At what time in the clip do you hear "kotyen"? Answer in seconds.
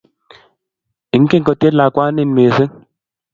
1.47-1.77